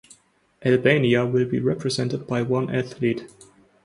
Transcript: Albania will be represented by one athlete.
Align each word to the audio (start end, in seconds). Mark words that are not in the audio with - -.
Albania 0.65 1.27
will 1.27 1.45
be 1.47 1.59
represented 1.59 2.25
by 2.25 2.41
one 2.41 2.73
athlete. 2.73 3.27